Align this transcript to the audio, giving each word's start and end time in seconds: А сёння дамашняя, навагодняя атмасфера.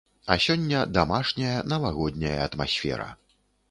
А 0.35 0.37
сёння 0.45 0.79
дамашняя, 0.97 1.53
навагодняя 1.71 2.37
атмасфера. 2.51 3.09